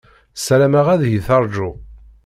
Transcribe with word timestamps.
Ssarameɣ 0.35 0.87
ad 0.93 1.01
iyi-teṛju. 1.03 1.69